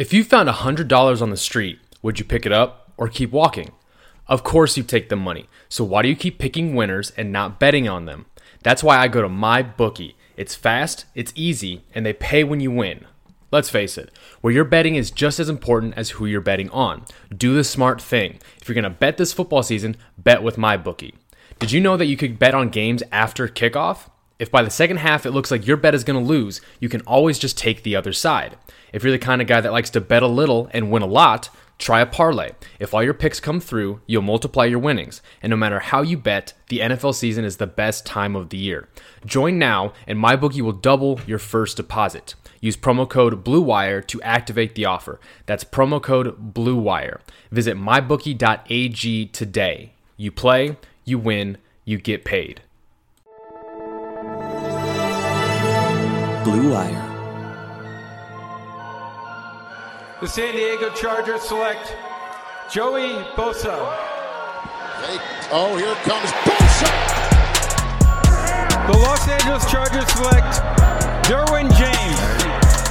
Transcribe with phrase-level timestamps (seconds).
[0.00, 3.72] If you found $100 on the street, would you pick it up or keep walking?
[4.28, 5.46] Of course, you take the money.
[5.68, 8.24] So, why do you keep picking winners and not betting on them?
[8.62, 10.16] That's why I go to my bookie.
[10.38, 13.04] It's fast, it's easy, and they pay when you win.
[13.50, 14.10] Let's face it,
[14.40, 17.04] where you're betting is just as important as who you're betting on.
[17.36, 18.38] Do the smart thing.
[18.58, 21.12] If you're going to bet this football season, bet with my bookie.
[21.58, 24.08] Did you know that you could bet on games after kickoff?
[24.40, 26.88] If by the second half it looks like your bet is going to lose, you
[26.88, 28.56] can always just take the other side.
[28.90, 31.06] If you're the kind of guy that likes to bet a little and win a
[31.06, 32.52] lot, try a parlay.
[32.78, 35.20] If all your picks come through, you'll multiply your winnings.
[35.42, 38.56] And no matter how you bet, the NFL season is the best time of the
[38.56, 38.88] year.
[39.26, 42.34] Join now, and MyBookie will double your first deposit.
[42.62, 45.20] Use promo code BLUEWIRE to activate the offer.
[45.44, 47.20] That's promo code BLUEWIRE.
[47.50, 49.92] Visit mybookie.ag today.
[50.16, 52.62] You play, you win, you get paid.
[56.44, 57.06] Blue Wire.
[60.20, 61.94] The San Diego Chargers select
[62.70, 63.76] Joey Bosa.
[65.04, 65.18] Hey,
[65.52, 66.88] oh, here comes Bosa.
[68.86, 70.62] The Los Angeles Chargers select
[71.28, 72.20] Derwin James.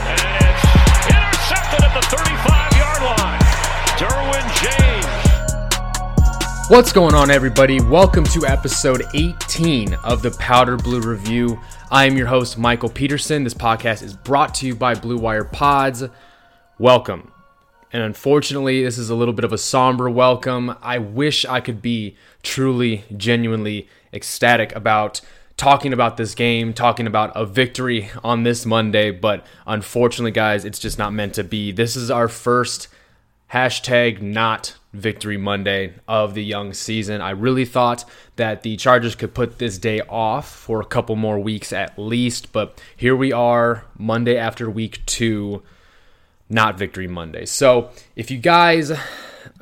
[0.06, 0.66] And it's
[1.10, 3.40] intercepted at the 35 yard line.
[3.98, 5.19] Derwin James.
[6.70, 7.82] What's going on, everybody?
[7.82, 11.60] Welcome to episode 18 of the Powder Blue Review.
[11.90, 13.44] I am your host, Michael Peterson.
[13.44, 16.04] This podcast is brought to you by Blue Wire Pods.
[16.78, 17.32] Welcome.
[17.92, 20.76] And unfortunately, this is a little bit of a somber welcome.
[20.84, 25.22] I wish I could be truly, genuinely ecstatic about
[25.58, 30.78] talking about this game, talking about a victory on this Monday, but unfortunately, guys, it's
[30.78, 31.72] just not meant to be.
[31.72, 32.90] This is our first
[33.52, 37.22] hashtag not victory Monday of the young season.
[37.22, 38.06] I really thought
[38.38, 42.52] that the Chargers could put this day off for a couple more weeks at least,
[42.52, 45.62] but here we are, Monday after week two
[46.50, 47.46] not Victory Monday.
[47.46, 48.92] So if you guys,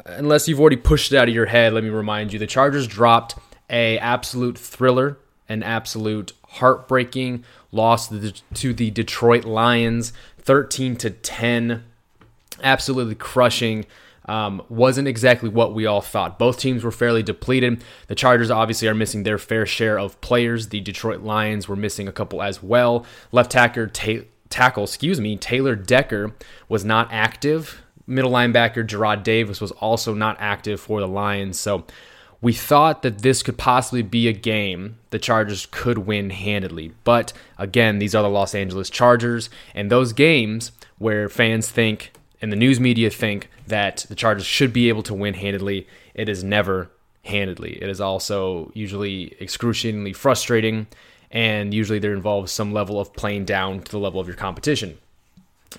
[0.06, 2.88] unless you've already pushed it out of your head, let me remind you: the Chargers
[2.88, 3.36] dropped
[3.70, 5.18] a absolute thriller,
[5.50, 11.84] an absolute heartbreaking loss to the Detroit Lions, 13 to 10,
[12.64, 13.86] absolutely crushing.
[14.28, 16.38] Um, wasn't exactly what we all thought.
[16.38, 17.84] Both teams were fairly depleted.
[18.08, 20.70] The Chargers obviously are missing their fair share of players.
[20.70, 23.06] The Detroit Lions were missing a couple as well.
[23.32, 23.88] Left tackle
[24.50, 26.34] tackle, excuse me, Taylor Decker
[26.68, 27.82] was not active.
[28.06, 31.60] Middle linebacker Jarrad Davis was also not active for the Lions.
[31.60, 31.86] So
[32.42, 36.94] we thought that this could possibly be a game the Chargers could win handedly.
[37.04, 42.12] But again, these are the Los Angeles Chargers, and those games where fans think
[42.42, 46.30] and the news media think that the Chargers should be able to win handedly, it
[46.30, 46.92] is never
[47.26, 47.82] handedly.
[47.82, 50.88] It is also usually excruciatingly frustrating
[51.32, 54.98] and usually there involves some level of playing down to the level of your competition.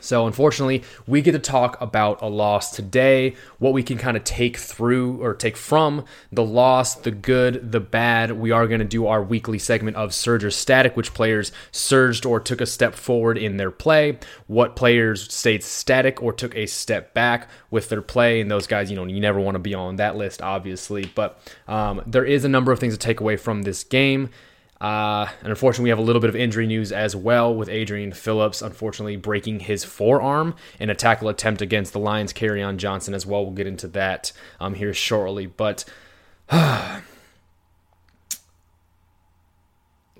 [0.00, 4.24] So, unfortunately, we get to talk about a loss today, what we can kind of
[4.24, 8.32] take through or take from the loss, the good, the bad.
[8.32, 12.26] We are going to do our weekly segment of Surge or Static, which players surged
[12.26, 16.66] or took a step forward in their play, what players stayed static or took a
[16.66, 18.40] step back with their play.
[18.40, 21.10] And those guys, you know, you never want to be on that list, obviously.
[21.14, 24.30] But um, there is a number of things to take away from this game.
[24.80, 28.12] Uh, and unfortunately, we have a little bit of injury news as well with Adrian
[28.12, 33.26] Phillips, unfortunately, breaking his forearm in a tackle attempt against the Lions' Kerryon Johnson as
[33.26, 33.44] well.
[33.44, 35.46] We'll get into that um, here shortly.
[35.46, 35.84] But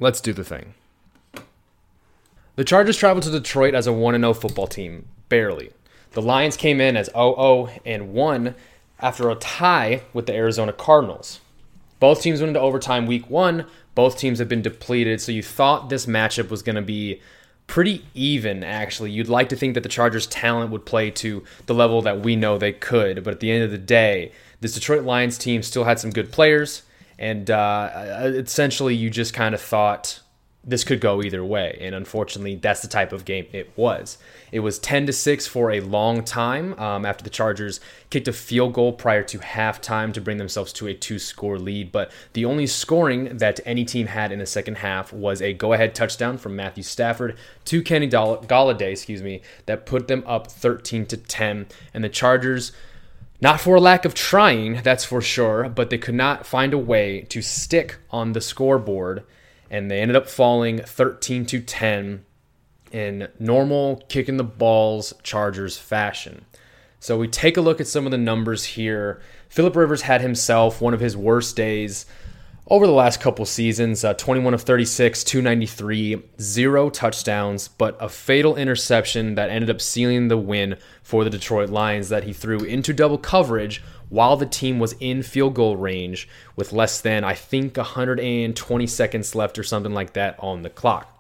[0.01, 0.75] let's do the thing.
[2.57, 5.71] The Chargers traveled to Detroit as a 1 0 football team, barely.
[6.13, 8.57] The Lions came in as 0 0 and 1
[8.99, 11.39] after a tie with the Arizona Cardinals.
[12.01, 15.89] Both teams went into overtime week one, both teams have been depleted, so you thought
[15.89, 17.21] this matchup was going to be
[17.67, 19.11] pretty even, actually.
[19.11, 22.37] You'd like to think that the Chargers' talent would play to the level that we
[22.37, 25.85] know they could, but at the end of the day, this Detroit Lions team still
[25.85, 26.83] had some good players,
[27.19, 27.91] and uh,
[28.25, 30.21] essentially you just kind of thought
[30.65, 31.79] this could go either way.
[31.81, 34.19] And unfortunately, that's the type of game it was.
[34.53, 38.33] It was 10 to 6 for a long time um, after the Chargers kicked a
[38.33, 41.93] field goal prior to halftime to bring themselves to a two score lead.
[41.93, 45.73] But the only scoring that any team had in the second half was a go
[45.73, 51.07] ahead touchdown from Matthew Stafford to Kenny Golladay, excuse me, that put them up 13
[51.07, 51.67] to 10.
[51.95, 52.73] And the Chargers.
[53.41, 56.79] Not for a lack of trying, that's for sure, but they could not find a
[56.79, 59.23] way to stick on the scoreboard
[59.71, 62.25] and they ended up falling 13 to 10
[62.93, 66.45] in normal kicking the balls Chargers fashion.
[67.01, 69.21] So we take a look at some of the numbers here.
[69.49, 72.07] Philip Rivers had himself one of his worst days
[72.71, 78.57] over the last couple seasons uh, 21 of 36, 293, zero touchdowns, but a fatal
[78.57, 82.93] interception that ended up sealing the win for the Detroit Lions that he threw into
[82.93, 87.77] double coverage while the team was in field goal range with less than, I think,
[87.77, 91.15] 120 seconds left or something like that on the clock.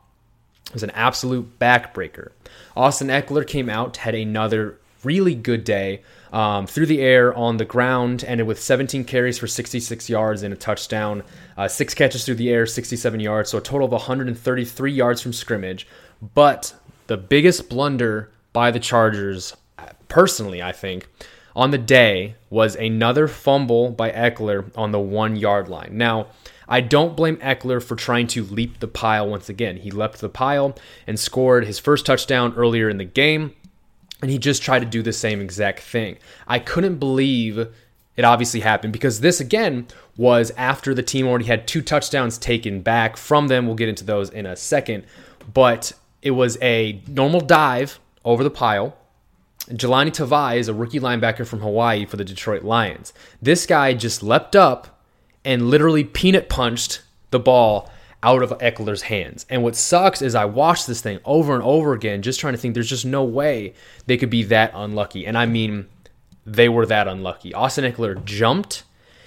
[0.69, 2.31] It was an absolute backbreaker.
[2.77, 6.03] Austin Ekeler came out, had another really good day
[6.33, 10.53] um, through the air on the ground, ended with 17 carries for 66 yards and
[10.53, 11.23] a touchdown,
[11.57, 15.33] uh, six catches through the air, 67 yards, so a total of 133 yards from
[15.33, 15.87] scrimmage.
[16.35, 16.75] But
[17.07, 19.57] the biggest blunder by the Chargers,
[20.09, 21.09] personally, I think,
[21.59, 25.91] on the day was another fumble by Ekeler on the one yard line.
[25.99, 26.29] Now,
[26.69, 29.79] I don't blame Ekeler for trying to leap the pile once again.
[29.79, 33.57] He leapt the pile and scored his first touchdown earlier in the game.
[34.23, 36.19] And he just tried to do the same exact thing.
[36.47, 41.67] I couldn't believe it obviously happened because this, again, was after the team already had
[41.67, 43.67] two touchdowns taken back from them.
[43.67, 45.07] We'll get into those in a second.
[45.53, 48.97] But it was a normal dive over the pile.
[49.69, 53.13] Jahlani Tavai is a rookie linebacker from Hawaii for the Detroit Lions.
[53.43, 55.03] This guy just leapt up
[55.45, 57.91] and literally peanut punched the ball
[58.23, 59.47] out of Ekeler's hands.
[59.49, 62.59] And what sucks is I watched this thing over and over again, just trying to
[62.59, 63.75] think there's just no way
[64.07, 65.27] they could be that unlucky.
[65.27, 65.87] And I mean,
[66.45, 67.55] they were that unlucky.
[67.55, 68.85] Austin Ekeler jumped.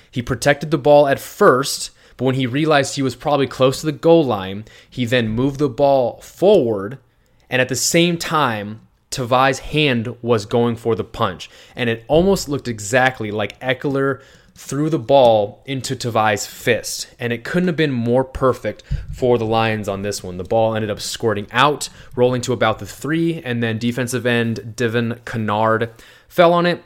[0.10, 3.86] He protected the ball at first, but when he realized he was probably close to
[3.86, 6.98] the goal line, he then moved the ball forward.
[7.50, 11.50] And at the same time, Tavai's hand was going for the punch.
[11.76, 14.22] And it almost looked exactly like Ekeler
[14.56, 19.46] threw the ball into Tavai's fist, and it couldn't have been more perfect for the
[19.46, 20.38] Lions on this one.
[20.38, 24.76] The ball ended up squirting out, rolling to about the three, and then defensive end
[24.76, 25.90] Devon Kennard
[26.28, 26.84] fell on it,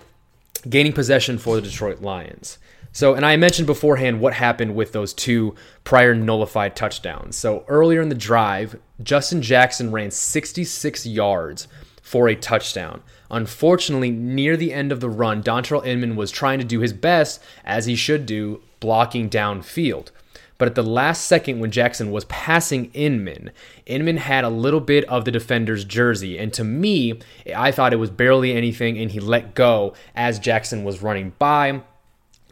[0.70, 2.60] gaining possession for the Detroit Lions.
[2.92, 7.36] So, and I mentioned beforehand what happened with those two prior nullified touchdowns.
[7.36, 11.68] So, earlier in the drive, Justin Jackson ran 66 yards
[12.06, 13.02] for a touchdown.
[13.32, 17.42] Unfortunately, near the end of the run, Dontrelle Inman was trying to do his best,
[17.66, 20.12] as he should do, blocking downfield.
[20.60, 23.50] But at the last second, when Jackson was passing Inman,
[23.88, 26.38] Inman had a little bit of the defender's jersey.
[26.38, 27.20] And to me,
[27.56, 31.82] I thought it was barely anything, and he let go as Jackson was running by.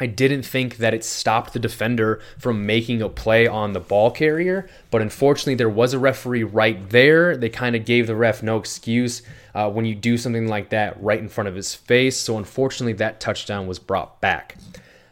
[0.04, 4.12] I didn't think that it stopped the defender from making a play on the ball
[4.12, 7.38] carrier, but unfortunately, there was a referee right there.
[7.38, 9.22] They kind of gave the ref no excuse
[9.56, 12.18] uh, when you do something like that right in front of his face.
[12.18, 14.58] So, unfortunately, that touchdown was brought back.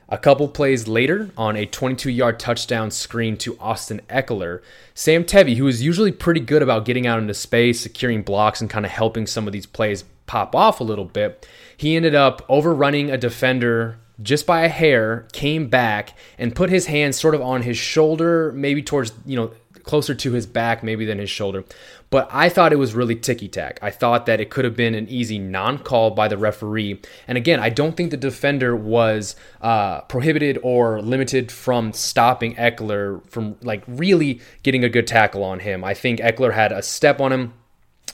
[0.10, 4.62] A couple plays later, on a 22 yard touchdown screen to Austin Ekeler,
[4.94, 8.70] Sam Tevi, who is usually pretty good about getting out into space, securing blocks, and
[8.70, 11.48] kind of helping some of these plays pop off a little bit,
[11.78, 16.86] he ended up overrunning a defender just by a hair, came back and put his
[16.86, 19.52] hand sort of on his shoulder, maybe towards, you know,
[19.84, 21.64] closer to his back maybe than his shoulder.
[22.10, 23.80] But I thought it was really ticky tack.
[23.82, 27.02] I thought that it could have been an easy non call by the referee.
[27.28, 33.26] And again, I don't think the defender was uh, prohibited or limited from stopping Ekeler
[33.30, 35.84] from like really getting a good tackle on him.
[35.84, 37.54] I think Ekeler had a step on him.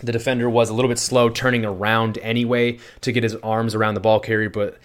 [0.02, 3.96] The defender was a little bit slow turning around anyway to get his arms around
[3.96, 4.78] the ball carrier, but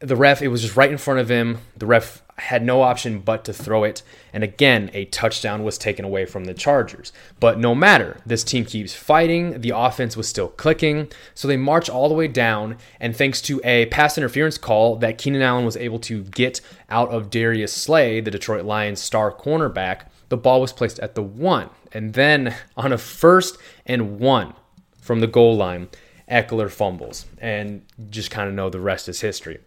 [0.00, 1.58] the ref, it was just right in front of him.
[1.76, 4.02] The ref had no option but to throw it.
[4.32, 7.12] And again, a touchdown was taken away from the Chargers.
[7.40, 9.62] But no matter, this team keeps fighting.
[9.62, 11.10] The offense was still clicking.
[11.34, 12.76] So they march all the way down.
[13.00, 17.08] And thanks to a pass interference call that Keenan Allen was able to get out
[17.08, 21.70] of Darius Slay, the Detroit Lions star cornerback, the ball was placed at the one.
[21.92, 23.56] And then on a first
[23.86, 24.52] and one
[25.00, 25.88] from the goal line,
[26.30, 27.24] Ekeler fumbles.
[27.38, 29.60] And just kind of know the rest is history.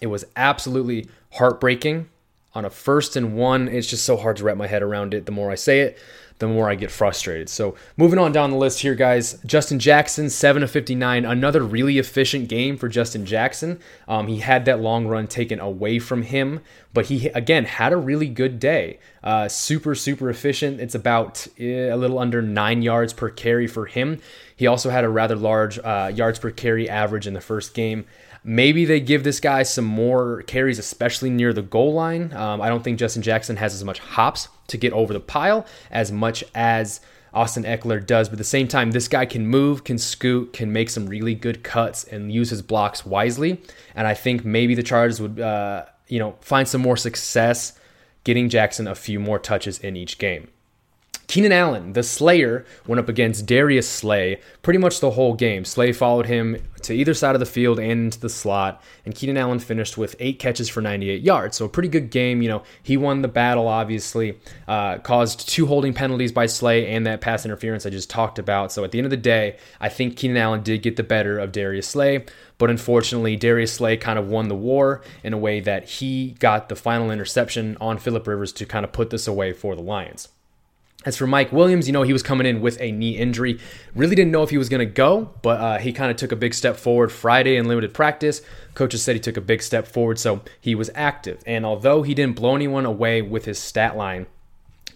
[0.00, 2.08] It was absolutely heartbreaking.
[2.54, 5.26] On a first and one, it's just so hard to wrap my head around it.
[5.26, 5.98] The more I say it,
[6.38, 7.48] the more I get frustrated.
[7.48, 9.40] So, moving on down the list here, guys.
[9.44, 11.24] Justin Jackson, 7 of 59.
[11.24, 13.80] Another really efficient game for Justin Jackson.
[14.06, 16.60] Um, he had that long run taken away from him,
[16.94, 18.98] but he, again, had a really good day.
[19.22, 20.80] Uh, super, super efficient.
[20.80, 24.20] It's about eh, a little under nine yards per carry for him.
[24.54, 28.06] He also had a rather large uh, yards per carry average in the first game.
[28.48, 32.32] Maybe they give this guy some more carries, especially near the goal line.
[32.32, 35.66] Um, I don't think Justin Jackson has as much hops to get over the pile
[35.90, 37.02] as much as
[37.34, 38.30] Austin Ekeler does.
[38.30, 41.34] But at the same time, this guy can move, can scoot, can make some really
[41.34, 43.60] good cuts, and use his blocks wisely.
[43.94, 47.78] And I think maybe the Chargers would, uh, you know, find some more success
[48.24, 50.48] getting Jackson a few more touches in each game.
[51.26, 55.66] Keenan Allen, the Slayer, went up against Darius Slay pretty much the whole game.
[55.66, 56.56] Slay followed him
[56.88, 60.16] to either side of the field and into the slot, and Keenan Allen finished with
[60.18, 61.56] eight catches for 98 yards.
[61.56, 62.42] So a pretty good game.
[62.42, 67.06] You know, he won the battle, obviously, uh, caused two holding penalties by Slay and
[67.06, 68.72] that pass interference I just talked about.
[68.72, 71.38] So at the end of the day, I think Keenan Allen did get the better
[71.38, 72.24] of Darius Slay.
[72.56, 76.68] But unfortunately, Darius Slay kind of won the war in a way that he got
[76.68, 80.28] the final interception on Philip Rivers to kind of put this away for the Lions.
[81.04, 83.60] As for Mike Williams, you know, he was coming in with a knee injury.
[83.94, 86.32] Really didn't know if he was going to go, but uh, he kind of took
[86.32, 88.42] a big step forward Friday in limited practice.
[88.74, 91.40] Coaches said he took a big step forward, so he was active.
[91.46, 94.26] And although he didn't blow anyone away with his stat line,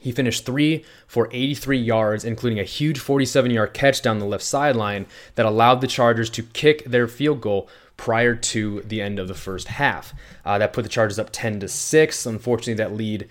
[0.00, 4.42] he finished three for 83 yards, including a huge 47 yard catch down the left
[4.42, 5.06] sideline
[5.36, 9.34] that allowed the Chargers to kick their field goal prior to the end of the
[9.34, 10.12] first half.
[10.44, 12.26] Uh, that put the Chargers up 10 to 6.
[12.26, 13.28] Unfortunately, that lead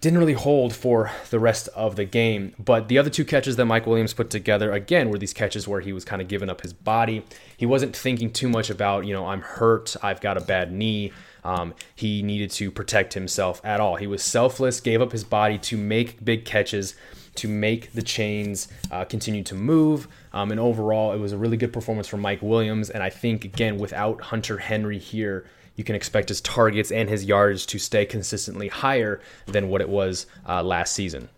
[0.00, 2.54] didn't really hold for the rest of the game.
[2.58, 5.80] But the other two catches that Mike Williams put together, again, were these catches where
[5.80, 7.24] he was kind of giving up his body.
[7.56, 11.12] He wasn't thinking too much about, you know, I'm hurt, I've got a bad knee.
[11.44, 13.96] Um, he needed to protect himself at all.
[13.96, 16.94] He was selfless, gave up his body to make big catches,
[17.36, 20.08] to make the chains uh, continue to move.
[20.32, 22.90] Um, and overall, it was a really good performance from Mike Williams.
[22.90, 25.46] And I think, again, without Hunter Henry here,
[25.76, 29.88] you can expect his targets and his yards to stay consistently higher than what it
[29.88, 31.28] was uh, last season.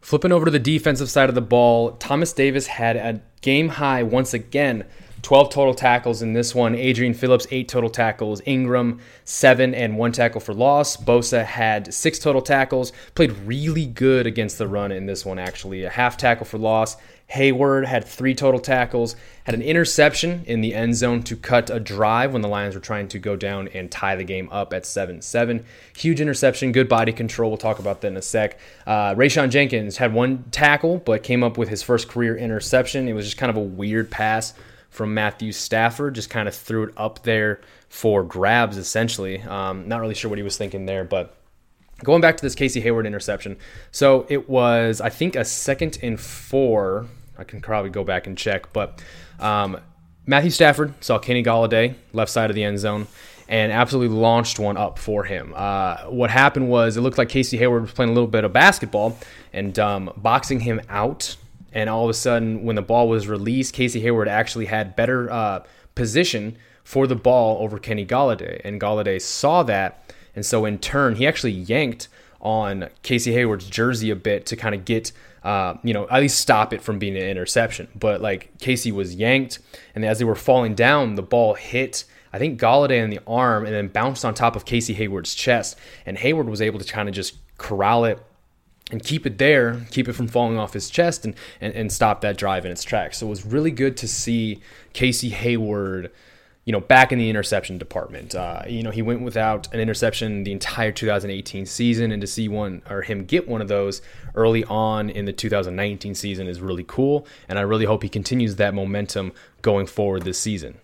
[0.00, 4.02] Flipping over to the defensive side of the ball, Thomas Davis had a game high
[4.02, 4.84] once again
[5.22, 6.74] 12 total tackles in this one.
[6.74, 8.40] Adrian Phillips, eight total tackles.
[8.46, 10.96] Ingram, seven and one tackle for loss.
[10.96, 12.92] Bosa had six total tackles.
[13.14, 15.84] Played really good against the run in this one, actually.
[15.84, 16.96] A half tackle for loss.
[17.28, 21.78] Hayward had three total tackles, had an interception in the end zone to cut a
[21.78, 24.86] drive when the Lions were trying to go down and tie the game up at
[24.86, 25.64] 7 7.
[25.96, 27.50] Huge interception, good body control.
[27.50, 28.58] We'll talk about that in a sec.
[28.86, 33.08] Uh, Rayshawn Jenkins had one tackle, but came up with his first career interception.
[33.08, 34.54] It was just kind of a weird pass
[34.88, 36.14] from Matthew Stafford.
[36.14, 39.42] Just kind of threw it up there for grabs, essentially.
[39.42, 41.34] Um, not really sure what he was thinking there, but
[42.04, 43.56] going back to this Casey Hayward interception.
[43.90, 47.06] So it was, I think, a second and four.
[47.38, 49.02] I can probably go back and check, but
[49.38, 49.78] um,
[50.26, 53.06] Matthew Stafford saw Kenny Golladay left side of the end zone
[53.48, 55.54] and absolutely launched one up for him.
[55.56, 58.52] Uh, what happened was it looked like Casey Hayward was playing a little bit of
[58.52, 59.16] basketball
[59.52, 61.36] and um, boxing him out
[61.72, 65.30] and all of a sudden, when the ball was released, Casey Hayward actually had better
[65.30, 65.64] uh,
[65.94, 68.60] position for the ball over Kenny Golladay.
[68.64, 72.08] and Golladay saw that, and so in turn, he actually yanked
[72.40, 75.12] on Casey Hayward's jersey a bit to kind of get,
[75.48, 77.88] uh, you know, at least stop it from being an interception.
[77.98, 79.60] But like Casey was yanked,
[79.94, 82.04] and as they were falling down, the ball hit.
[82.34, 85.78] I think Golladay in the arm and then bounced on top of Casey Hayward's chest,
[86.04, 88.22] and Hayward was able to kind of just corral it
[88.90, 92.20] and keep it there, keep it from falling off his chest and, and, and stop
[92.20, 93.16] that drive in its tracks.
[93.16, 94.60] So it was really good to see
[94.92, 96.10] Casey Hayward,
[96.68, 98.34] you know, back in the interception department.
[98.34, 102.46] Uh, you know, he went without an interception the entire 2018 season, and to see
[102.46, 104.02] one or him get one of those
[104.34, 107.26] early on in the 2019 season is really cool.
[107.48, 109.32] And I really hope he continues that momentum
[109.62, 110.78] going forward this season.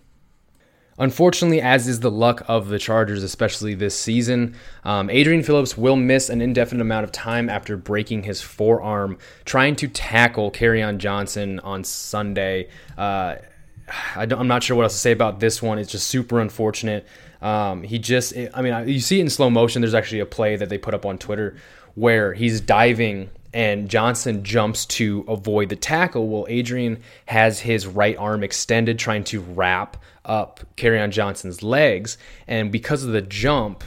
[0.97, 5.97] Unfortunately, as is the luck of the Chargers, especially this season, um, Adrian Phillips will
[5.97, 10.51] miss an indefinite amount of time after breaking his forearm trying to tackle
[10.81, 12.69] on Johnson on Sunday.
[12.97, 13.35] Uh,
[14.15, 15.77] I am not sure what else to say about this one.
[15.77, 17.05] It's just super unfortunate.
[17.41, 19.81] Um, he just, I mean, you see it in slow motion.
[19.81, 21.55] There's actually a play that they put up on Twitter
[21.93, 26.27] where he's diving and Johnson jumps to avoid the tackle.
[26.27, 32.69] Well, Adrian has his right arm extended, trying to wrap up on Johnson's legs, and
[32.71, 33.83] because of the jump,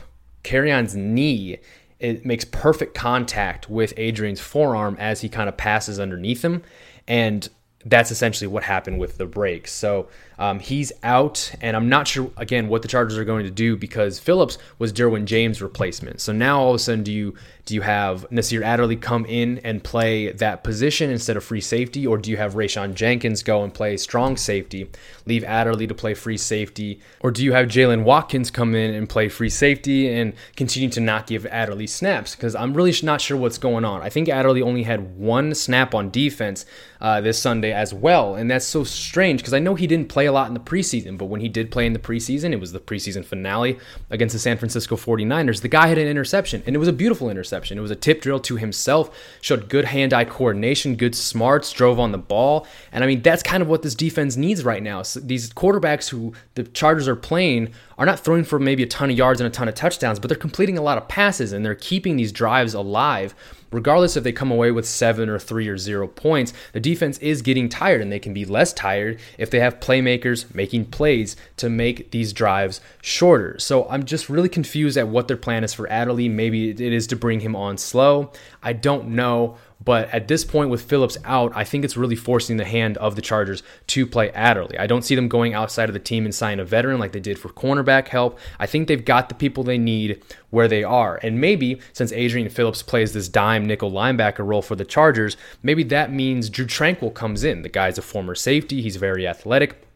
[0.50, 1.58] On's knee
[2.00, 6.62] it makes perfect contact with Adrian's forearm as he kind of passes underneath him,
[7.06, 7.48] and
[7.84, 9.68] that's essentially what happened with the break.
[9.68, 10.08] So
[10.38, 13.76] um, he's out, and I'm not sure again what the Chargers are going to do
[13.76, 16.20] because Phillips was Derwin James' replacement.
[16.20, 17.34] So now all of a sudden, do you
[17.68, 22.06] do you have Nasir Adderley come in and play that position instead of free safety,
[22.06, 24.90] or do you have Rayshawn Jenkins go and play strong safety,
[25.26, 29.06] leave Adderley to play free safety, or do you have Jaylen Watkins come in and
[29.06, 32.34] play free safety and continue to not give Adderley snaps?
[32.34, 34.00] Because I'm really not sure what's going on.
[34.00, 36.64] I think Adderley only had one snap on defense
[37.02, 40.27] uh, this Sunday as well, and that's so strange because I know he didn't play
[40.28, 42.72] a lot in the preseason, but when he did play in the preseason, it was
[42.72, 43.78] the preseason finale
[44.10, 45.62] against the San Francisco 49ers.
[45.62, 47.78] The guy had an interception, and it was a beautiful interception.
[47.78, 51.98] It was a tip drill to himself, showed good hand eye coordination, good smarts, drove
[51.98, 52.66] on the ball.
[52.92, 55.02] And I mean, that's kind of what this defense needs right now.
[55.02, 59.10] So these quarterbacks who the Chargers are playing are not throwing for maybe a ton
[59.10, 61.64] of yards and a ton of touchdowns, but they're completing a lot of passes and
[61.64, 63.34] they're keeping these drives alive
[63.70, 67.42] regardless if they come away with seven or three or zero points, the defense is
[67.42, 70.17] getting tired and they can be less tired if they have playmakers
[70.54, 73.58] making plays to make these drives shorter.
[73.58, 76.28] So I'm just really confused at what their plan is for Adderley.
[76.28, 78.32] Maybe it is to bring him on slow.
[78.62, 79.56] I don't know.
[79.84, 83.14] But at this point, with Phillips out, I think it's really forcing the hand of
[83.14, 84.76] the Chargers to play Adderley.
[84.76, 87.20] I don't see them going outside of the team and signing a veteran like they
[87.20, 88.38] did for cornerback help.
[88.58, 91.20] I think they've got the people they need where they are.
[91.22, 95.84] And maybe since Adrian Phillips plays this dime nickel linebacker role for the Chargers, maybe
[95.84, 97.62] that means Drue Tranquill comes in.
[97.62, 99.87] The guy's a former safety, he's very athletic.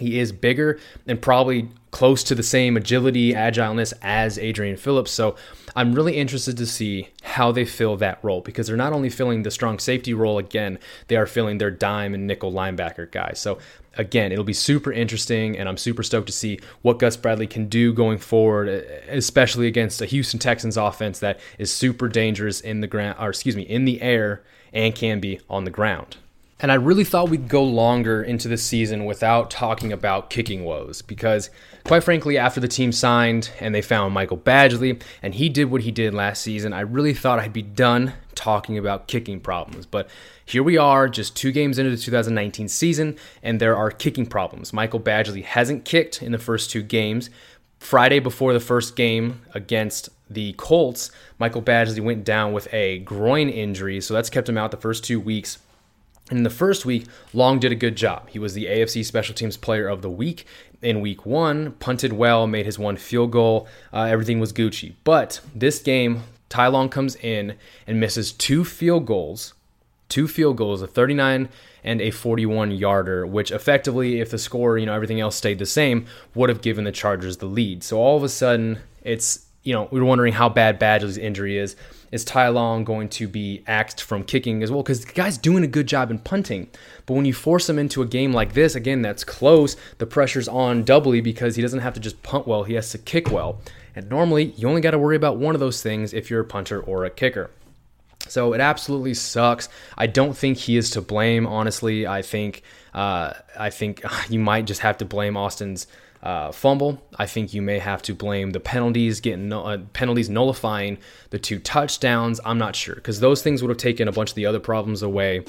[0.00, 5.12] He is bigger and probably close to the same agility, agileness as Adrian Phillips.
[5.12, 5.36] So
[5.76, 9.44] I'm really interested to see how they fill that role because they're not only filling
[9.44, 13.38] the strong safety role again, they are filling their dime and nickel linebacker guys.
[13.38, 13.58] So
[13.96, 17.68] again, it'll be super interesting, and I'm super stoked to see what Gus Bradley can
[17.68, 18.68] do going forward,
[19.08, 23.54] especially against a Houston Texans offense that is super dangerous in the ground, or excuse
[23.54, 26.16] me, in the air and can be on the ground.
[26.60, 31.02] And I really thought we'd go longer into the season without talking about kicking woes
[31.02, 31.50] because,
[31.84, 35.82] quite frankly, after the team signed and they found Michael Badgley and he did what
[35.82, 39.84] he did last season, I really thought I'd be done talking about kicking problems.
[39.84, 40.08] But
[40.44, 44.72] here we are, just two games into the 2019 season, and there are kicking problems.
[44.72, 47.30] Michael Badgley hasn't kicked in the first two games.
[47.80, 53.48] Friday before the first game against the Colts, Michael Badgley went down with a groin
[53.48, 55.58] injury, so that's kept him out the first two weeks
[56.30, 58.30] in the first week, Long did a good job.
[58.30, 60.46] He was the AFC Special Teams Player of the Week
[60.80, 63.66] in week one, punted well, made his one field goal.
[63.92, 64.94] Uh, everything was Gucci.
[65.04, 69.54] But this game, Ty Long comes in and misses two field goals,
[70.08, 71.48] two field goals, a 39
[71.82, 75.66] and a 41 yarder, which effectively, if the score, you know, everything else stayed the
[75.66, 77.82] same, would have given the Chargers the lead.
[77.82, 81.58] So all of a sudden, it's, you know, we were wondering how bad Badgley's injury
[81.58, 81.74] is.
[82.12, 84.82] Is Ty Long going to be axed from kicking as well?
[84.82, 86.68] Because the guy's doing a good job in punting.
[87.06, 90.46] But when you force him into a game like this, again, that's close, the pressure's
[90.46, 93.58] on doubly because he doesn't have to just punt well, he has to kick well.
[93.96, 96.44] And normally, you only got to worry about one of those things if you're a
[96.44, 97.50] punter or a kicker.
[98.28, 99.68] So it absolutely sucks.
[99.96, 101.46] I don't think he is to blame.
[101.46, 105.86] Honestly, I think uh, I think you might just have to blame Austin's
[106.24, 107.06] uh, fumble.
[107.18, 110.98] I think you may have to blame the penalties, getting uh, penalties nullifying
[111.30, 112.40] the two touchdowns.
[112.44, 115.02] I'm not sure because those things would have taken a bunch of the other problems
[115.02, 115.44] away.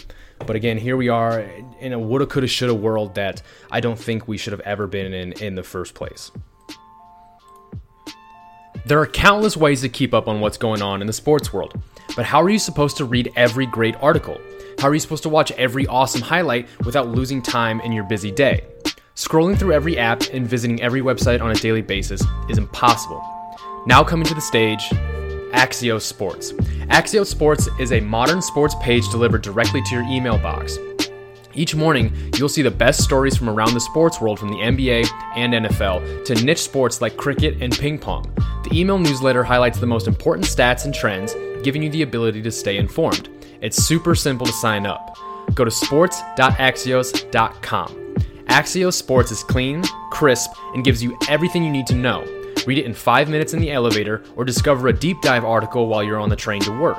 [0.45, 1.39] But again, here we are
[1.79, 5.13] in a woulda, coulda, shoulda world that I don't think we should have ever been
[5.13, 6.29] in in the first place.
[8.85, 11.73] There are countless ways to keep up on what's going on in the sports world,
[12.17, 14.39] but how are you supposed to read every great article?
[14.77, 18.29] How are you supposed to watch every awesome highlight without losing time in your busy
[18.29, 18.65] day?
[19.15, 23.23] Scrolling through every app and visiting every website on a daily basis is impossible.
[23.85, 24.83] Now coming to the stage,
[25.53, 26.51] Axios Sports.
[26.91, 30.77] Axios Sports is a modern sports page delivered directly to your email box.
[31.53, 35.07] Each morning, you'll see the best stories from around the sports world from the NBA
[35.37, 38.29] and NFL to niche sports like cricket and ping pong.
[38.65, 42.51] The email newsletter highlights the most important stats and trends, giving you the ability to
[42.51, 43.29] stay informed.
[43.61, 45.17] It's super simple to sign up.
[45.53, 48.04] Go to sports.axios.com.
[48.47, 52.23] Axios Sports is clean, crisp, and gives you everything you need to know.
[52.67, 56.03] Read it in five minutes in the elevator or discover a deep dive article while
[56.03, 56.97] you're on the train to work.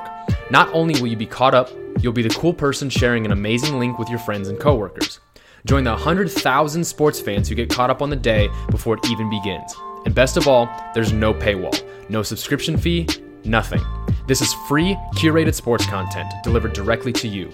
[0.51, 3.79] Not only will you be caught up, you'll be the cool person sharing an amazing
[3.79, 5.21] link with your friends and coworkers.
[5.67, 9.31] Join the 100,000 sports fans who get caught up on the day before it even
[9.31, 9.75] begins.
[10.05, 13.09] And best of all, there's no paywall, no subscription fee,
[13.45, 13.83] nothing.
[14.29, 17.51] This is free, curated sports content delivered directly to you.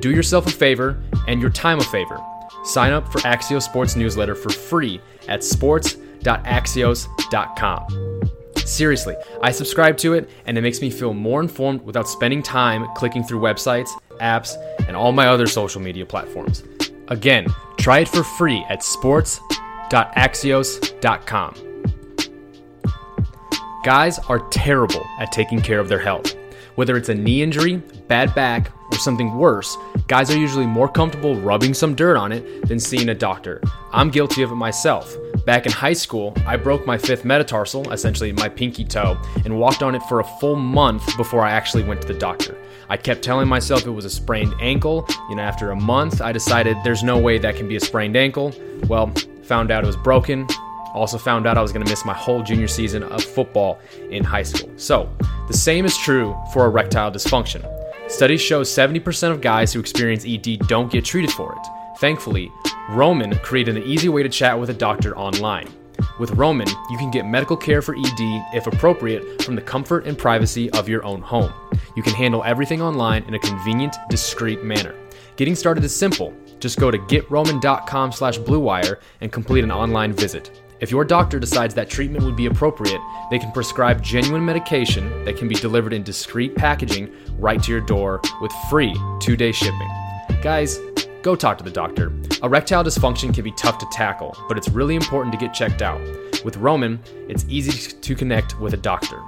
[0.00, 2.18] Do yourself a favor and your time a favor
[2.64, 8.20] Sign up for Axios Sports newsletter for free at sports.axios.com.
[8.56, 12.88] Seriously, I subscribe to it and it makes me feel more informed without spending time
[12.96, 14.54] clicking through websites, apps,
[14.88, 16.62] and all my other social media platforms.
[17.08, 17.46] Again,
[17.78, 21.54] try it for free at sports.axios.com.
[23.84, 26.34] Guys are terrible at taking care of their health.
[26.76, 29.76] Whether it's a knee injury, bad back, or something worse,
[30.06, 33.60] guys are usually more comfortable rubbing some dirt on it than seeing a doctor.
[33.92, 35.16] I'm guilty of it myself.
[35.44, 39.82] Back in high school, I broke my fifth metatarsal, essentially my pinky toe, and walked
[39.82, 42.56] on it for a full month before I actually went to the doctor.
[42.88, 45.06] I kept telling myself it was a sprained ankle.
[45.30, 48.54] Know, after a month, I decided there's no way that can be a sprained ankle.
[48.88, 50.46] Well, found out it was broken.
[50.94, 53.80] Also, found out I was going to miss my whole junior season of football
[54.10, 54.70] in high school.
[54.76, 55.10] So,
[55.48, 57.64] the same is true for erectile dysfunction.
[58.14, 61.98] Studies show 70% of guys who experience ED don't get treated for it.
[61.98, 62.48] Thankfully,
[62.90, 65.68] Roman created an easy way to chat with a doctor online.
[66.20, 68.20] With Roman, you can get medical care for ED,
[68.54, 71.52] if appropriate, from the comfort and privacy of your own home.
[71.96, 74.94] You can handle everything online in a convenient, discreet manner.
[75.34, 76.32] Getting started is simple.
[76.60, 80.62] Just go to getroman.com slash bluewire and complete an online visit.
[80.80, 85.36] If your doctor decides that treatment would be appropriate, they can prescribe genuine medication that
[85.36, 89.88] can be delivered in discreet packaging right to your door with free two day shipping.
[90.42, 90.78] Guys,
[91.22, 92.12] go talk to the doctor.
[92.42, 96.00] Erectile dysfunction can be tough to tackle, but it's really important to get checked out.
[96.44, 99.22] With Roman, it's easy to connect with a doctor.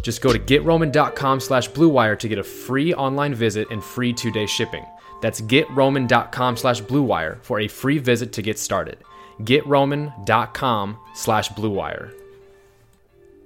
[0.00, 4.46] Just go to getroman.com slash bluewire to get a free online visit and free two-day
[4.46, 4.84] shipping.
[5.20, 8.98] That's getroman.com slash bluewire for a free visit to get started.
[9.44, 12.12] getroman.com slash bluewire.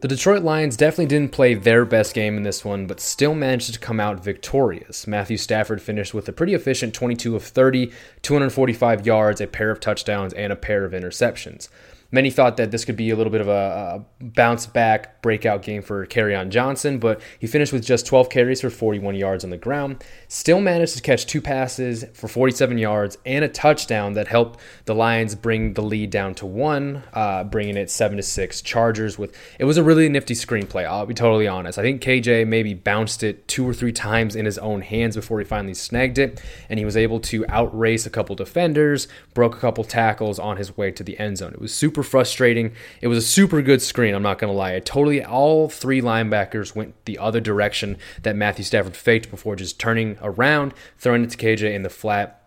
[0.00, 3.72] The Detroit Lions definitely didn't play their best game in this one, but still managed
[3.72, 5.06] to come out victorious.
[5.06, 9.80] Matthew Stafford finished with a pretty efficient 22 of 30, 245 yards, a pair of
[9.80, 11.68] touchdowns, and a pair of interceptions.
[12.10, 15.62] Many thought that this could be a little bit of a, a bounce back breakout
[15.62, 19.50] game for on Johnson, but he finished with just 12 carries for 41 yards on
[19.50, 20.02] the ground.
[20.28, 24.94] Still managed to catch two passes for 47 yards and a touchdown that helped the
[24.94, 28.62] Lions bring the lead down to one, uh, bringing it seven to six.
[28.62, 30.84] Chargers with it was a really nifty screenplay.
[30.86, 31.78] I'll be totally honest.
[31.78, 35.38] I think KJ maybe bounced it two or three times in his own hands before
[35.38, 39.60] he finally snagged it, and he was able to outrace a couple defenders, broke a
[39.60, 41.52] couple tackles on his way to the end zone.
[41.52, 42.74] It was super super frustrating.
[43.00, 44.74] It was a super good screen, I'm not going to lie.
[44.74, 49.80] I totally, all three linebackers went the other direction that Matthew Stafford faked before just
[49.80, 52.45] turning around, throwing it to KJ in the flat,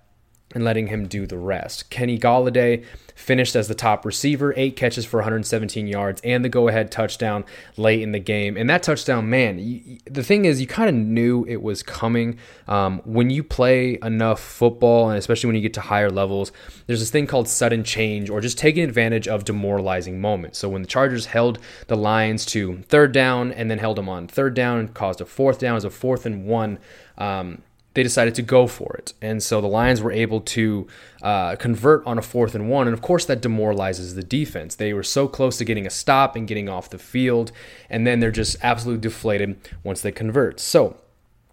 [0.53, 1.89] and letting him do the rest.
[1.89, 2.83] Kenny Golladay
[3.19, 7.43] finished as the top receiver, eight catches for 117 yards, and the go ahead touchdown
[7.77, 8.55] late in the game.
[8.55, 12.39] And that touchdown, man, you, the thing is, you kind of knew it was coming.
[12.67, 16.51] Um, when you play enough football, and especially when you get to higher levels,
[16.88, 20.57] there's this thing called sudden change or just taking advantage of demoralizing moments.
[20.57, 24.27] So when the Chargers held the Lions to third down and then held them on
[24.27, 26.79] third down, caused a fourth down as a fourth and one.
[27.17, 27.62] Um,
[27.99, 29.13] they decided to go for it.
[29.21, 30.88] And so the Lions were able to
[31.21, 32.88] uh, convert on a fourth and one.
[32.88, 34.75] And of course, that demoralizes the defense.
[34.75, 37.51] They were so close to getting a stop and getting off the field.
[37.89, 40.62] And then they're just absolutely deflated once they convert.
[40.62, 40.95] So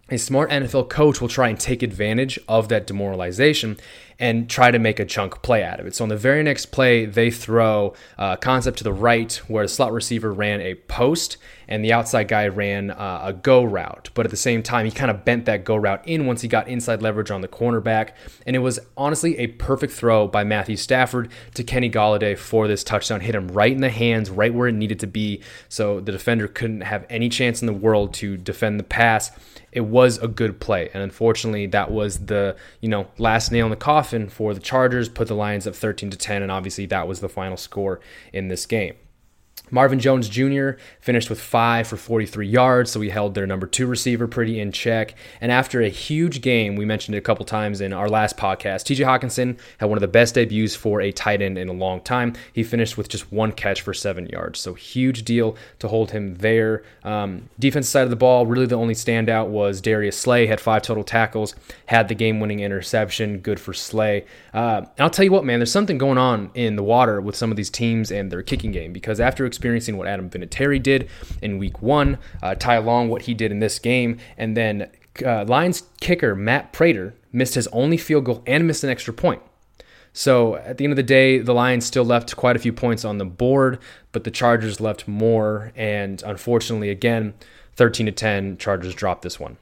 [0.09, 3.75] a smart NFL coach will try and take advantage of that demoralization
[4.19, 5.95] and try to make a chunk play out of it.
[5.95, 9.67] So on the very next play, they throw a concept to the right where the
[9.67, 14.09] slot receiver ran a post and the outside guy ran uh, a go route.
[14.13, 16.47] But at the same time, he kind of bent that go route in once he
[16.47, 18.11] got inside leverage on the cornerback.
[18.45, 22.83] And it was honestly a perfect throw by Matthew Stafford to Kenny Golladay for this
[22.83, 23.21] touchdown.
[23.21, 25.41] Hit him right in the hands, right where it needed to be.
[25.69, 29.31] So the defender couldn't have any chance in the world to defend the pass
[29.77, 30.89] it was a good play.
[30.91, 35.09] And unfortunately, that was the, you know, last nail in the coffin for the Chargers,
[35.09, 37.99] put the Lions up 13 to 10, and obviously that was the final score
[38.33, 38.95] in this game.
[39.69, 40.71] Marvin Jones Jr.
[41.01, 44.71] finished with five for 43 yards, so he held their number two receiver pretty in
[44.71, 45.13] check.
[45.41, 48.85] And after a huge game, we mentioned it a couple times in our last podcast,
[48.85, 51.99] TJ Hockenson had one of the best debuts for a tight end in a long
[52.01, 52.33] time.
[52.53, 56.35] He finished with just one catch for seven yards, so huge deal to hold him
[56.35, 56.83] there.
[57.03, 60.81] Um, defense side of the ball, really the only standout was Darius Slay, had five
[60.81, 61.55] total tackles,
[61.87, 64.25] had the game winning interception, good for Slay.
[64.53, 67.35] Uh, and I'll tell you what, man, there's something going on in the water with
[67.35, 71.09] some of these teams and their kicking game because after experiencing what Adam Vinatieri did
[71.41, 74.89] in week one, uh, Ty Long, what he did in this game, and then
[75.25, 79.41] uh, Lions kicker Matt Prater missed his only field goal and missed an extra point.
[80.13, 83.05] So at the end of the day, the Lions still left quite a few points
[83.05, 83.77] on the board,
[84.11, 85.71] but the Chargers left more.
[85.75, 87.35] And unfortunately, again,
[87.75, 89.57] 13 to 10, Chargers dropped this one.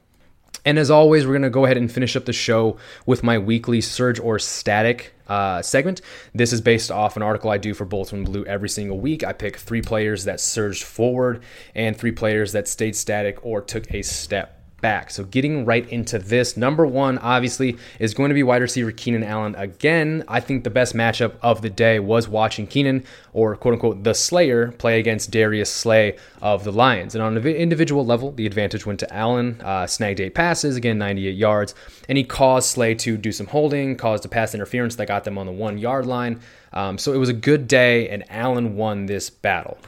[0.66, 2.76] And as always, we're going to go ahead and finish up the show
[3.06, 6.00] with my weekly surge or static uh, segment.
[6.34, 9.22] This is based off an article I do for Bulletin Blue every single week.
[9.22, 11.44] I pick three players that surged forward
[11.76, 15.10] and three players that stayed static or took a step back.
[15.10, 19.24] So getting right into this, number one obviously is going to be wide receiver Keenan
[19.24, 20.24] Allen again.
[20.28, 24.14] I think the best matchup of the day was watching Keenan or quote unquote the
[24.14, 27.14] Slayer play against Darius Slay of the Lions.
[27.14, 29.60] And on an individual level, the advantage went to Allen.
[29.60, 31.74] Uh, snagged eight passes, again 98 yards,
[32.08, 35.38] and he caused Slay to do some holding, caused a pass interference that got them
[35.38, 36.40] on the one yard line.
[36.72, 39.78] Um, so it was a good day, and Allen won this battle.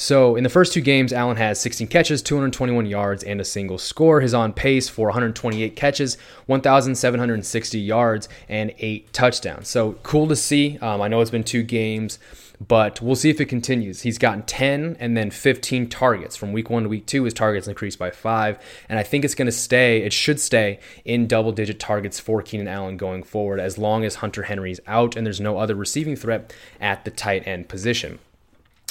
[0.00, 3.78] So in the first two games, Allen has 16 catches, 221 yards, and a single
[3.78, 4.20] score.
[4.20, 9.66] He's on pace for 128 catches, 1,760 yards, and eight touchdowns.
[9.66, 10.78] So cool to see.
[10.78, 12.20] Um, I know it's been two games
[12.66, 14.02] but we'll see if it continues.
[14.02, 17.22] He's gotten 10 and then 15 targets from week one to week two.
[17.22, 18.58] His targets increased by five,
[18.88, 20.02] and I think it's going to stay.
[20.02, 24.16] It should stay in double digit targets for Keenan Allen going forward as long as
[24.16, 28.18] Hunter Henry's out and there's no other receiving threat at the tight end position.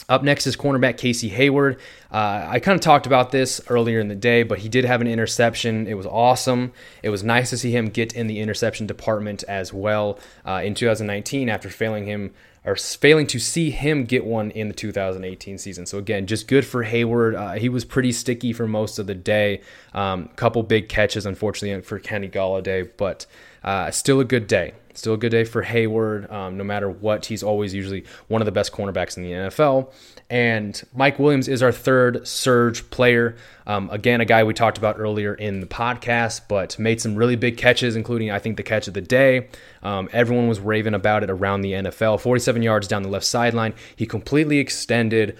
[0.09, 1.79] Up next is cornerback Casey Hayward.
[2.11, 5.01] Uh, I kind of talked about this earlier in the day, but he did have
[5.01, 5.85] an interception.
[5.85, 6.71] It was awesome.
[7.03, 10.75] It was nice to see him get in the interception department as well uh, in
[10.75, 12.33] 2019 after failing him
[12.67, 15.85] or failing to see him get one in the 2018 season.
[15.85, 17.33] So again, just good for Hayward.
[17.33, 19.61] Uh, he was pretty sticky for most of the day.
[19.93, 23.25] Um, couple big catches, unfortunately, for Kenny Golladay, but
[23.63, 24.73] uh, still a good day.
[24.97, 26.29] Still a good day for Hayward.
[26.31, 29.93] Um, no matter what, he's always usually one of the best cornerbacks in the NFL.
[30.27, 33.35] And Mike Williams is our third surge player.
[33.67, 37.35] Um, again, a guy we talked about earlier in the podcast, but made some really
[37.35, 39.49] big catches, including, I think, the catch of the day.
[39.83, 42.19] Um, everyone was raving about it around the NFL.
[42.19, 43.75] 47 yards down the left sideline.
[43.95, 45.37] He completely extended,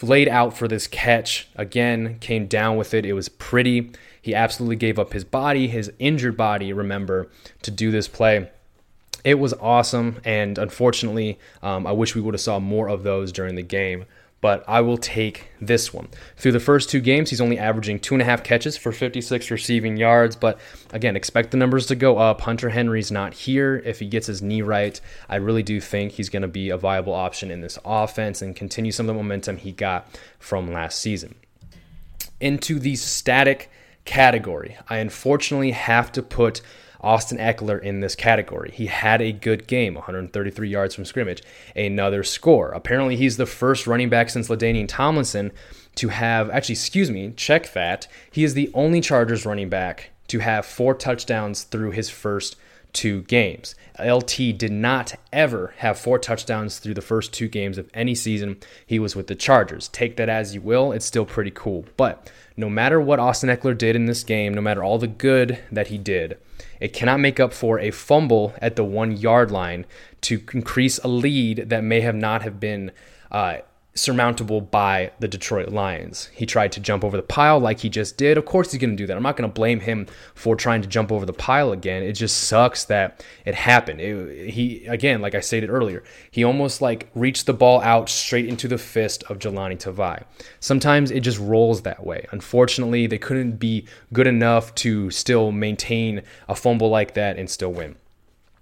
[0.00, 1.50] laid out for this catch.
[1.56, 3.04] Again, came down with it.
[3.04, 3.92] It was pretty.
[4.22, 7.28] He absolutely gave up his body, his injured body, remember,
[7.60, 8.48] to do this play
[9.24, 13.32] it was awesome, and unfortunately, um, I wish we would have saw more of those
[13.32, 14.04] during the game.
[14.42, 16.08] But I will take this one.
[16.36, 19.50] Through the first two games, he's only averaging two and a half catches for 56
[19.50, 20.36] receiving yards.
[20.36, 20.60] But
[20.92, 22.42] again, expect the numbers to go up.
[22.42, 23.80] Hunter Henry's not here.
[23.86, 26.76] If he gets his knee right, I really do think he's going to be a
[26.76, 30.06] viable option in this offense and continue some of the momentum he got
[30.38, 31.36] from last season.
[32.38, 33.70] Into the static
[34.04, 36.60] category, I unfortunately have to put
[37.04, 38.72] Austin Ekeler in this category.
[38.72, 41.42] He had a good game, 133 yards from scrimmage,
[41.76, 42.70] another score.
[42.70, 45.52] Apparently, he's the first running back since LaDainian Tomlinson
[45.96, 48.08] to have, actually, excuse me, check that.
[48.32, 52.56] He is the only Chargers running back to have four touchdowns through his first
[52.94, 53.74] two games.
[54.02, 58.56] LT did not ever have four touchdowns through the first two games of any season
[58.86, 59.88] he was with the Chargers.
[59.88, 61.84] Take that as you will, it's still pretty cool.
[61.96, 65.58] But no matter what Austin Ekeler did in this game, no matter all the good
[65.72, 66.38] that he did,
[66.80, 69.86] it cannot make up for a fumble at the one yard line
[70.22, 72.92] to increase a lead that may have not have been
[73.30, 73.58] uh,
[73.94, 76.28] surmountable by the Detroit Lions.
[76.34, 78.36] He tried to jump over the pile like he just did.
[78.36, 79.16] Of course, he's going to do that.
[79.16, 82.02] I'm not going to blame him for trying to jump over the pile again.
[82.02, 84.00] It just sucks that it happened.
[84.00, 88.46] It, he again, like I stated earlier, he almost like reached the ball out straight
[88.46, 90.24] into the fist of Jahlani Tavai.
[90.58, 92.26] Sometimes it just rolls that way.
[92.32, 97.72] Unfortunately, they couldn't be good enough to still maintain a fumble like that and still
[97.72, 97.96] win.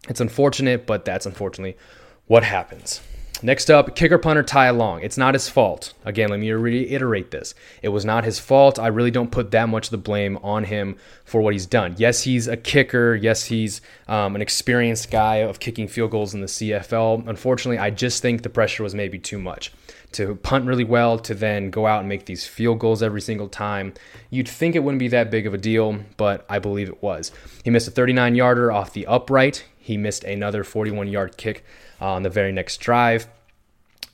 [0.09, 1.77] It's unfortunate, but that's unfortunately
[2.27, 3.01] what happens.
[3.45, 5.01] Next up, kicker punter Ty Long.
[5.03, 5.95] It's not his fault.
[6.05, 7.57] Again, let me reiterate this.
[7.83, 8.79] It was not his fault.
[8.79, 11.97] I really don't put that much of the blame on him for what he's done.
[11.99, 13.17] Yes, he's a kicker.
[13.17, 17.27] Yes, he's um, an experienced guy of kicking field goals in the CFL.
[17.27, 19.73] Unfortunately, I just think the pressure was maybe too much.
[20.13, 23.49] To punt really well, to then go out and make these field goals every single
[23.49, 23.95] time.
[24.31, 27.33] You'd think it wouldn't be that big of a deal, but I believe it was.
[27.65, 29.65] He missed a 39 yarder off the upright.
[29.79, 31.65] He missed another 41 yard kick
[32.01, 33.27] uh, on the very next drive.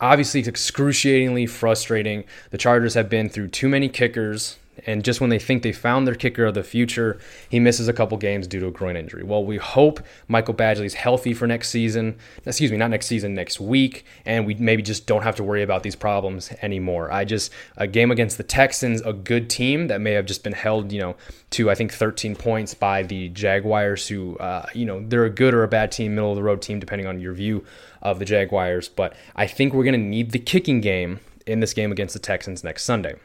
[0.00, 2.24] Obviously, it's excruciatingly frustrating.
[2.50, 4.56] The Chargers have been through too many kickers
[4.88, 7.18] and just when they think they found their kicker of the future,
[7.50, 9.22] he misses a couple games due to a groin injury.
[9.22, 12.16] Well, we hope Michael Badgley is healthy for next season.
[12.46, 15.62] Excuse me, not next season, next week, and we maybe just don't have to worry
[15.62, 17.12] about these problems anymore.
[17.12, 20.54] I just a game against the Texans, a good team that may have just been
[20.54, 21.16] held, you know,
[21.50, 25.52] to I think 13 points by the Jaguars, who, uh, you know, they're a good
[25.52, 27.62] or a bad team, middle of the road team, depending on your view
[28.00, 28.88] of the Jaguars.
[28.88, 32.20] But I think we're going to need the kicking game in this game against the
[32.20, 33.16] Texans next Sunday.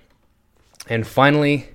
[0.87, 1.69] And finally,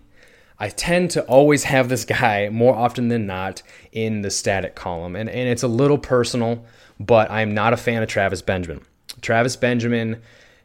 [0.58, 5.14] I tend to always have this guy more often than not in the static column.
[5.16, 6.64] And, and it's a little personal,
[6.98, 8.82] but I'm not a fan of Travis Benjamin.
[9.20, 10.20] Travis Benjamin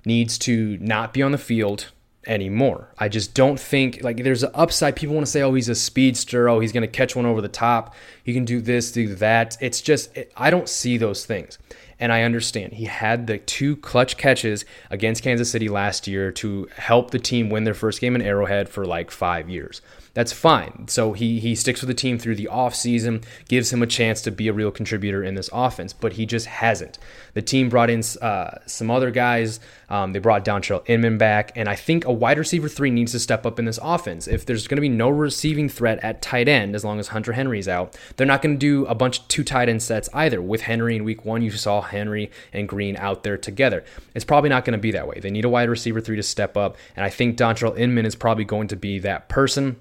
[0.06, 1.92] needs to not be on the field
[2.26, 2.90] anymore.
[2.98, 4.96] I just don't think like there's an upside.
[4.96, 6.50] People want to say, oh, he's a speedster.
[6.50, 7.94] Oh, he's going to catch one over the top.
[8.24, 9.58] He can do this, do that.
[9.62, 11.60] It's just, it, I don't see those things.
[12.04, 12.74] And I understand.
[12.74, 17.50] He had the two clutch catches against Kansas City last year to help the team
[17.50, 19.82] win their first game in Arrowhead for like five years
[20.14, 20.86] that's fine.
[20.88, 24.32] So he he sticks with the team through the offseason, gives him a chance to
[24.32, 27.00] be a real contributor in this offense, but he just hasn't.
[27.34, 29.60] The team brought in uh, some other guys.
[29.90, 33.20] Um, they brought Dontrelle Inman back, and I think a wide receiver three needs to
[33.20, 34.28] step up in this offense.
[34.28, 37.34] If there's going to be no receiving threat at tight end, as long as Hunter
[37.34, 40.42] Henry's out, they're not going to do a bunch of two tight end sets either.
[40.42, 43.84] With Henry in week one, you saw Henry and Green out there together.
[44.14, 45.20] It's probably not going to be that way.
[45.20, 48.16] They need a wide receiver three to step up, and I think Dontrelle Inman is
[48.16, 49.78] probably going to be that person.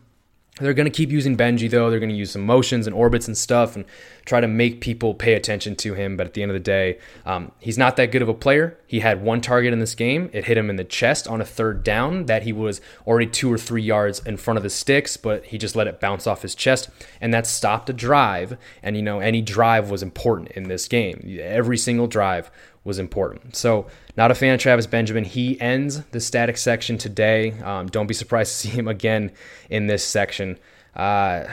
[0.61, 1.89] They're going to keep using Benji, though.
[1.91, 3.85] They're going to use some motions and orbits and stuff and
[4.25, 6.17] try to make people pay attention to him.
[6.17, 8.79] But at the end of the day, um, he's not that good of a player.
[8.87, 10.31] He had one target in this game.
[10.33, 13.53] It hit him in the chest on a third down that he was already two
[13.53, 16.43] or three yards in front of the sticks, but he just let it bounce off
[16.43, 16.91] his chest.
[17.21, 18.57] And that stopped a drive.
[18.83, 21.39] And, you know, any drive was important in this game.
[21.41, 22.51] Every single drive
[22.85, 23.57] was important.
[23.57, 25.25] So, not a fan of Travis Benjamin.
[25.25, 27.53] He ends the static section today.
[27.63, 29.33] Um, don't be surprised to see him again
[29.71, 30.59] in this section.
[30.95, 31.45] Uh,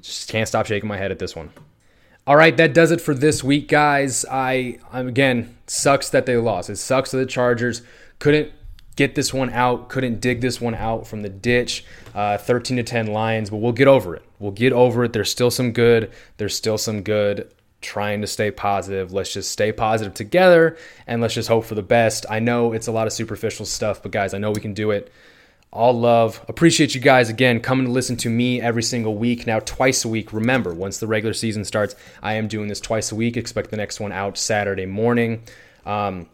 [0.00, 1.50] just can't stop shaking my head at this one.
[2.26, 4.24] All right, that does it for this week, guys.
[4.30, 6.70] I again sucks that they lost.
[6.70, 7.82] It sucks that the Chargers
[8.18, 8.52] couldn't
[8.96, 11.84] get this one out, couldn't dig this one out from the ditch.
[12.14, 14.22] Uh, 13 to 10 Lions, but we'll get over it.
[14.38, 15.12] We'll get over it.
[15.12, 16.12] There's still some good.
[16.36, 17.52] There's still some good.
[17.80, 19.12] Trying to stay positive.
[19.12, 22.24] Let's just stay positive together and let's just hope for the best.
[22.30, 24.90] I know it's a lot of superficial stuff, but guys, I know we can do
[24.90, 25.12] it.
[25.74, 26.40] All love.
[26.46, 30.08] Appreciate you guys again coming to listen to me every single week, now twice a
[30.08, 30.32] week.
[30.32, 33.36] Remember, once the regular season starts, I am doing this twice a week.
[33.36, 35.42] Expect the next one out Saturday morning.
[35.84, 36.28] Um,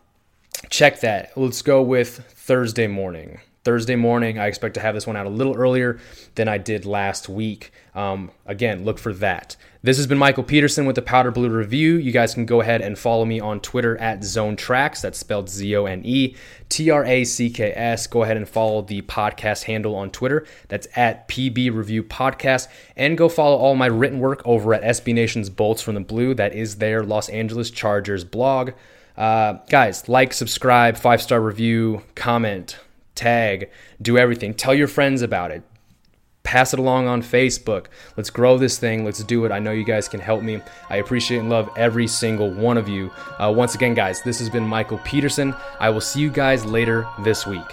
[0.69, 1.33] check that.
[1.39, 3.41] Let's go with Thursday morning.
[3.63, 4.39] Thursday morning.
[4.39, 5.99] I expect to have this one out a little earlier
[6.35, 7.73] than I did last week.
[7.95, 9.57] Um, again, look for that.
[9.83, 11.97] This has been Michael Peterson with the Powder Blue Review.
[11.97, 15.03] You guys can go ahead and follow me on Twitter at Zone Tracks.
[15.03, 16.37] That's spelled Z O N E
[16.69, 18.07] T R A C K S.
[18.07, 20.47] Go ahead and follow the podcast handle on Twitter.
[20.69, 22.69] That's at PB Review Podcast.
[22.97, 26.35] And go follow all my written work over at SB Nation's Bolts from the Blue.
[26.35, 28.73] That is their Los Angeles Chargers blog.
[29.17, 32.79] Uh, guys, like, subscribe, five star review, comment,
[33.21, 34.55] tag, do everything.
[34.55, 35.63] Tell your friends about it.
[36.43, 37.87] Pass it along on Facebook.
[38.17, 39.05] Let's grow this thing.
[39.05, 39.53] Let's do it.
[39.53, 40.61] I know you guys can help me.
[40.89, 43.11] I appreciate and love every single one of you.
[43.39, 45.55] Uh, once again, guys, this has been Michael Peterson.
[45.79, 47.71] I will see you guys later this week.